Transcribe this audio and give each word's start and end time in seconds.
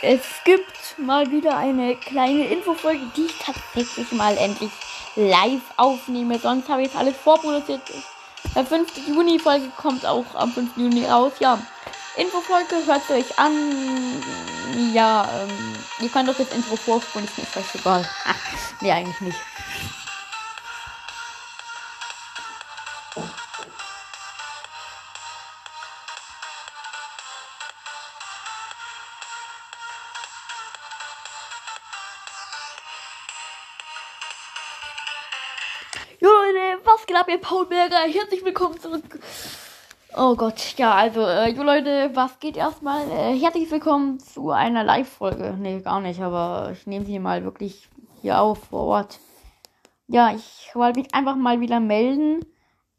Es 0.00 0.20
gibt 0.44 0.98
mal 0.98 1.30
wieder 1.30 1.56
eine 1.56 1.96
kleine 1.96 2.46
Infofolge, 2.46 3.04
die 3.16 3.26
ich 3.26 3.38
tatsächlich 3.38 4.12
mal 4.12 4.36
endlich 4.36 4.70
live 5.16 5.62
aufnehme. 5.76 6.38
Sonst 6.38 6.68
habe 6.68 6.82
ich 6.82 6.88
jetzt 6.88 6.96
alles 6.96 7.16
vorproduziert. 7.16 7.82
Der 8.54 8.64
5. 8.64 9.08
Juni-Folge 9.08 9.70
kommt 9.76 10.06
auch 10.06 10.34
am 10.34 10.52
5. 10.52 10.76
Juni 10.76 11.04
raus. 11.04 11.32
Ja, 11.40 11.58
Infofolge 12.16 12.76
hört 12.86 13.10
euch 13.10 13.38
an. 13.38 14.22
Ja, 14.94 15.28
ähm, 15.42 15.74
ihr 16.00 16.08
könnt 16.08 16.28
doch 16.28 16.36
das 16.36 16.52
Intro 16.52 16.76
vorspulen, 16.76 17.26
ist 17.26 17.36
mir 17.36 17.44
völlig 17.44 17.74
egal. 17.74 18.08
nee, 18.80 18.92
eigentlich 18.92 19.20
nicht. 19.20 19.38
Geht 37.08 37.16
ab, 37.16 37.28
ihr 37.30 37.38
Paul 37.38 37.64
Berger? 37.64 38.00
Herzlich 38.00 38.44
willkommen 38.44 38.78
zurück. 38.78 39.18
Oh 40.14 40.36
Gott, 40.36 40.74
ja, 40.76 40.92
also, 40.94 41.22
äh, 41.22 41.48
jo 41.48 41.62
Leute, 41.62 42.10
was 42.12 42.38
geht 42.38 42.58
erstmal? 42.58 43.10
Äh, 43.10 43.34
herzlich 43.38 43.70
willkommen 43.70 44.20
zu 44.20 44.50
einer 44.50 44.84
Live-Folge. 44.84 45.56
Nee, 45.58 45.80
gar 45.80 46.00
nicht, 46.02 46.20
aber 46.20 46.70
ich 46.72 46.86
nehme 46.86 47.06
sie 47.06 47.18
mal 47.18 47.44
wirklich 47.44 47.88
hier 48.20 48.38
auf 48.38 48.62
vor 48.64 48.84
Ort. 48.84 49.20
Ja, 50.06 50.34
ich 50.34 50.70
wollte 50.74 51.00
mich 51.00 51.14
einfach 51.14 51.34
mal 51.36 51.60
wieder 51.60 51.80
melden. 51.80 52.44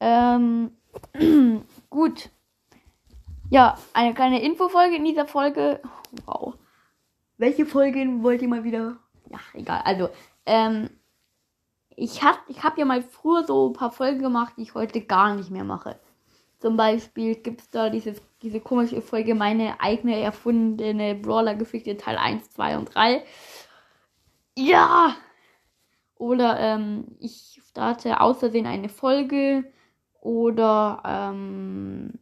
Ähm, 0.00 0.72
gut. 1.88 2.28
Ja, 3.48 3.78
eine 3.94 4.12
kleine 4.12 4.42
Infofolge 4.42 4.96
in 4.96 5.04
dieser 5.06 5.24
Folge. 5.24 5.80
Wow. 6.26 6.54
Welche 7.38 7.64
Folge 7.64 8.06
wollt 8.20 8.42
ihr 8.42 8.48
mal 8.48 8.64
wieder? 8.64 8.98
Ja, 9.30 9.38
egal. 9.54 9.80
Also, 9.82 10.10
ähm, 10.44 10.90
ich 11.96 12.22
hab, 12.22 12.38
ich 12.48 12.62
hab 12.62 12.78
ja 12.78 12.84
mal 12.84 13.02
früher 13.02 13.44
so 13.44 13.68
ein 13.68 13.72
paar 13.72 13.90
Folgen 13.92 14.20
gemacht, 14.20 14.54
die 14.56 14.62
ich 14.62 14.74
heute 14.74 15.00
gar 15.00 15.34
nicht 15.34 15.50
mehr 15.50 15.64
mache. 15.64 15.98
Zum 16.58 16.76
Beispiel 16.76 17.36
gibt's 17.36 17.68
da 17.70 17.90
dieses, 17.90 18.22
diese 18.42 18.60
komische 18.60 19.02
Folge, 19.02 19.34
meine 19.34 19.80
eigene 19.80 20.18
erfundene 20.20 21.14
Brawler-Geschichte 21.14 21.96
Teil 21.96 22.16
1, 22.16 22.50
2 22.52 22.78
und 22.78 22.94
3. 22.94 23.24
Ja! 24.56 25.16
Oder 26.16 26.58
ähm, 26.60 27.16
ich 27.18 27.60
starte 27.68 28.20
aus 28.20 28.38
Versehen 28.38 28.66
eine 28.66 28.88
Folge. 28.88 29.64
Oder 30.20 31.02
ähm, 31.04 32.18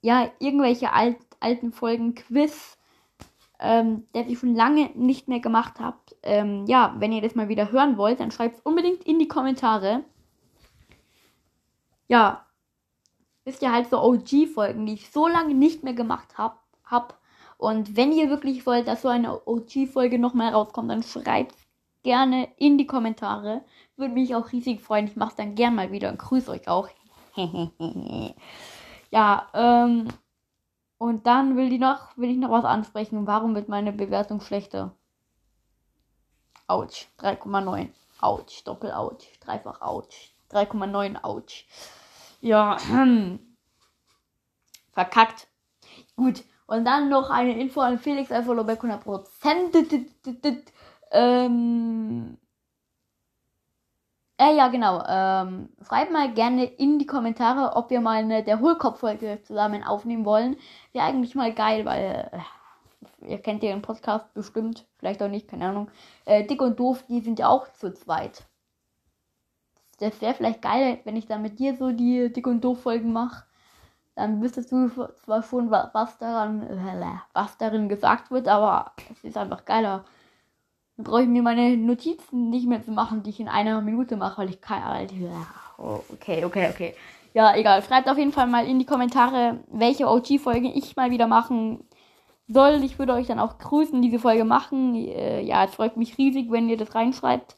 ja, 0.00 0.30
irgendwelche 0.38 0.92
alt, 0.92 1.18
alten 1.40 1.72
Folgen 1.72 2.14
Quiz, 2.14 2.75
ähm, 3.58 4.06
der 4.14 4.28
ich 4.28 4.38
schon 4.38 4.54
lange 4.54 4.90
nicht 4.94 5.28
mehr 5.28 5.40
gemacht 5.40 5.80
habe. 5.80 5.98
Ähm, 6.22 6.66
ja, 6.66 6.94
wenn 6.98 7.12
ihr 7.12 7.22
das 7.22 7.34
mal 7.34 7.48
wieder 7.48 7.70
hören 7.72 7.96
wollt, 7.96 8.20
dann 8.20 8.30
schreibt 8.30 8.56
es 8.56 8.62
unbedingt 8.62 9.04
in 9.04 9.18
die 9.18 9.28
Kommentare. 9.28 10.04
Ja, 12.08 12.46
ist 13.44 13.62
ja 13.62 13.72
halt 13.72 13.88
so 13.88 14.02
OG-Folgen, 14.02 14.86
die 14.86 14.94
ich 14.94 15.10
so 15.10 15.28
lange 15.28 15.54
nicht 15.54 15.84
mehr 15.84 15.94
gemacht 15.94 16.36
habe. 16.38 16.56
Hab. 16.84 17.18
Und 17.58 17.96
wenn 17.96 18.12
ihr 18.12 18.28
wirklich 18.28 18.66
wollt, 18.66 18.86
dass 18.86 19.02
so 19.02 19.08
eine 19.08 19.46
OG-Folge 19.46 20.18
nochmal 20.18 20.52
rauskommt, 20.52 20.90
dann 20.90 21.02
schreibt 21.02 21.54
gerne 22.02 22.48
in 22.58 22.78
die 22.78 22.86
Kommentare. 22.86 23.62
Würde 23.96 24.14
mich 24.14 24.34
auch 24.34 24.52
riesig 24.52 24.80
freuen. 24.80 25.06
Ich 25.06 25.16
mache 25.16 25.30
es 25.30 25.36
dann 25.36 25.54
gern 25.54 25.74
mal 25.74 25.90
wieder 25.90 26.10
und 26.10 26.18
grüße 26.18 26.50
euch 26.50 26.68
auch. 26.68 26.88
ja, 29.10 29.48
ähm. 29.54 30.08
Und 30.98 31.26
dann 31.26 31.56
will, 31.56 31.68
die 31.68 31.78
noch, 31.78 32.16
will 32.16 32.30
ich 32.30 32.38
noch 32.38 32.50
was 32.50 32.64
ansprechen. 32.64 33.26
Warum 33.26 33.54
wird 33.54 33.68
meine 33.68 33.92
Bewertung 33.92 34.40
schlechter? 34.40 34.94
Autsch. 36.66 37.08
3,9. 37.18 37.90
Autsch. 38.20 38.64
Doppel-Autsch. 38.64 39.38
Dreifach 39.40 39.82
Autsch. 39.82 40.32
3,9 40.50 41.22
Autsch. 41.22 41.66
Ja. 42.40 42.76
Verkackt. 44.92 45.48
Gut. 46.16 46.44
Und 46.66 46.84
dann 46.84 47.08
noch 47.08 47.30
eine 47.30 47.58
Info 47.58 47.80
an 47.80 47.98
Felix 47.98 48.32
Alfolo 48.32 48.64
bei 48.64 48.74
100%. 48.74 50.62
Ähm. 51.12 52.38
Äh, 54.38 54.54
ja, 54.54 54.68
genau. 54.68 55.02
Ähm, 55.08 55.70
schreibt 55.86 56.12
mal 56.12 56.32
gerne 56.34 56.64
in 56.64 56.98
die 56.98 57.06
Kommentare, 57.06 57.74
ob 57.74 57.88
wir 57.90 58.00
mal 58.00 58.18
eine 58.22 58.42
der 58.44 58.60
Hohlkopf-Folge 58.60 59.40
zusammen 59.42 59.82
aufnehmen 59.82 60.26
wollen. 60.26 60.56
Wäre 60.92 61.06
eigentlich 61.06 61.34
mal 61.34 61.54
geil, 61.54 61.86
weil 61.86 62.30
äh, 62.32 63.30
ihr 63.30 63.38
kennt 63.40 63.62
ja 63.62 63.70
den 63.70 63.82
Podcast 63.82 64.32
bestimmt, 64.34 64.86
vielleicht 64.98 65.22
auch 65.22 65.28
nicht, 65.28 65.48
keine 65.48 65.68
Ahnung. 65.68 65.90
Äh, 66.26 66.44
Dick 66.46 66.60
und 66.60 66.78
Doof, 66.78 67.04
die 67.08 67.20
sind 67.20 67.38
ja 67.38 67.48
auch 67.48 67.72
zu 67.72 67.92
zweit. 67.94 68.44
Das 69.98 70.20
wäre 70.20 70.34
vielleicht 70.34 70.60
geil, 70.60 71.00
wenn 71.04 71.16
ich 71.16 71.26
dann 71.26 71.40
mit 71.40 71.58
dir 71.58 71.74
so 71.74 71.90
die 71.92 72.30
Dick 72.30 72.46
und 72.46 72.62
Doof-Folgen 72.62 73.12
mache. 73.12 73.44
Dann 74.14 74.42
wüsstest 74.42 74.70
du 74.72 74.88
zwar 75.24 75.42
schon, 75.42 75.70
was 75.70 76.18
daran, 76.18 76.62
äh, 76.62 77.18
was 77.32 77.56
darin 77.58 77.88
gesagt 77.88 78.30
wird, 78.30 78.48
aber 78.48 78.92
es 79.12 79.24
ist 79.24 79.38
einfach 79.38 79.64
geiler. 79.64 80.04
Dann 80.96 81.04
brauche 81.04 81.22
ich 81.22 81.28
mir 81.28 81.42
meine 81.42 81.76
Notizen 81.76 82.50
nicht 82.50 82.66
mehr 82.66 82.82
zu 82.82 82.90
machen, 82.90 83.22
die 83.22 83.30
ich 83.30 83.40
in 83.40 83.48
einer 83.48 83.80
Minute 83.80 84.16
mache, 84.16 84.38
weil 84.38 84.50
ich 84.50 84.60
kann. 84.60 84.84
Halt, 84.84 85.12
oh, 85.78 86.00
okay, 86.12 86.44
okay, 86.44 86.70
okay. 86.70 86.94
Ja, 87.34 87.54
egal. 87.54 87.82
Schreibt 87.82 88.08
auf 88.08 88.16
jeden 88.16 88.32
Fall 88.32 88.46
mal 88.46 88.66
in 88.66 88.78
die 88.78 88.86
Kommentare, 88.86 89.60
welche 89.68 90.08
OG-Folgen 90.08 90.72
ich 90.74 90.96
mal 90.96 91.10
wieder 91.10 91.26
machen 91.26 91.84
soll. 92.48 92.82
Ich 92.82 92.98
würde 92.98 93.12
euch 93.12 93.26
dann 93.26 93.38
auch 93.40 93.58
grüßen, 93.58 94.00
diese 94.00 94.18
Folge 94.18 94.44
machen. 94.44 94.94
Äh, 94.94 95.42
ja, 95.42 95.64
es 95.64 95.74
freut 95.74 95.98
mich 95.98 96.16
riesig, 96.16 96.50
wenn 96.50 96.70
ihr 96.70 96.78
das 96.78 96.94
reinschreibt. 96.94 97.56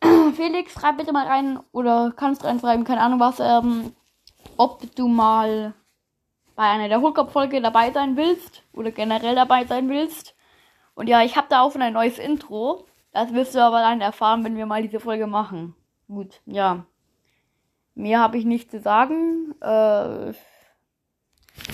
Felix, 0.36 0.72
schreib 0.72 0.98
bitte 0.98 1.12
mal 1.12 1.26
rein 1.26 1.58
oder 1.72 2.12
kannst 2.14 2.44
reinschreiben, 2.44 2.84
keine 2.84 3.00
Ahnung 3.00 3.18
was, 3.18 3.40
ähm, 3.40 3.92
ob 4.56 4.94
du 4.94 5.08
mal 5.08 5.74
bei 6.54 6.62
einer 6.62 6.88
der 6.88 7.00
Hookop-Folge 7.02 7.60
dabei 7.60 7.90
sein 7.90 8.16
willst 8.16 8.62
oder 8.72 8.92
generell 8.92 9.34
dabei 9.34 9.64
sein 9.64 9.88
willst. 9.88 10.35
Und 10.96 11.08
ja, 11.08 11.22
ich 11.22 11.36
habe 11.36 11.46
da 11.50 11.60
auch 11.60 11.76
ein 11.76 11.92
neues 11.92 12.18
Intro. 12.18 12.86
Das 13.12 13.32
wirst 13.34 13.54
du 13.54 13.62
aber 13.62 13.80
dann 13.80 14.00
erfahren, 14.00 14.42
wenn 14.44 14.56
wir 14.56 14.66
mal 14.66 14.82
diese 14.82 14.98
Folge 14.98 15.26
machen. 15.26 15.76
Gut, 16.08 16.40
ja. 16.46 16.86
Mehr 17.94 18.20
habe 18.20 18.38
ich 18.38 18.46
nicht 18.46 18.70
zu 18.70 18.80
sagen. 18.80 19.54
Äh, 19.60 20.32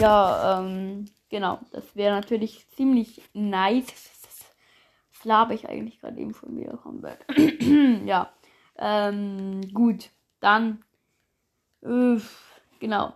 ja, 0.00 0.60
ähm, 0.60 1.06
genau. 1.28 1.58
Das 1.72 1.96
wäre 1.96 2.14
natürlich 2.14 2.68
ziemlich 2.70 3.20
nice. 3.34 3.86
Das 4.22 5.24
labe 5.24 5.52
ich 5.54 5.68
eigentlich 5.68 6.00
gerade 6.00 6.18
eben 6.18 6.32
schon 6.34 6.56
wieder 6.56 6.76
komplett. 6.76 7.18
ja. 8.04 8.32
Ähm, 8.76 9.62
gut. 9.74 10.10
Dann. 10.38 10.84
Äh, 11.82 12.20
genau. 12.78 13.14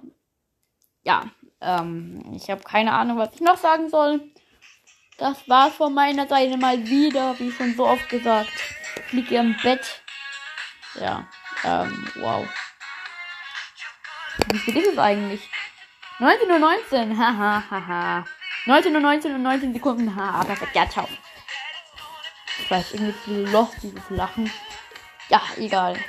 Ja. 1.05 1.23
Ähm, 1.61 2.25
ich 2.35 2.51
habe 2.51 2.63
keine 2.65 2.93
Ahnung, 2.93 3.19
was 3.19 3.35
ich 3.35 3.41
noch 3.41 3.57
sagen 3.57 3.89
soll. 3.89 4.33
Das 5.23 5.49
war's 5.49 5.75
von 5.75 5.95
meiner 5.95 6.27
Seite 6.27 6.57
mal 6.57 6.85
wieder, 6.85 7.39
wie 7.39 7.53
schon 7.53 7.77
so 7.77 7.87
oft 7.87 8.09
gesagt. 8.09 8.51
Ich 9.07 9.13
liege 9.13 9.37
im 9.37 9.57
Bett. 9.63 10.03
Ja, 10.97 11.29
ähm, 11.63 12.11
wow. 12.17 12.45
Wie 14.51 14.59
viel 14.59 14.77
ist 14.79 14.89
es 14.89 14.99
eigentlich? 14.99 15.49
19 16.19 16.51
Uhr 16.51 16.59
19, 16.59 17.17
haha, 17.17 17.63
haha. 17.71 18.25
19 18.67 18.97
Uhr 18.97 19.01
19 19.01 19.35
und 19.37 19.43
19 19.43 19.73
Sekunden, 19.73 20.17
haha, 20.17 20.43
perfekt, 20.43 20.75
ja, 20.75 20.91
ciao. 20.91 21.09
Ich 22.59 22.69
weiß, 22.69 22.95
irgendwie 22.95 23.45
lost 23.45 23.77
dieses 23.81 24.11
Lachen. 24.11 24.51
Ja, 25.29 25.41
egal. 25.57 26.01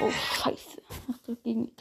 Oh, 0.00 0.10
scheiße. 0.10 0.82
Hast 1.08 1.28
du 1.28 1.36
gegen 1.36 1.76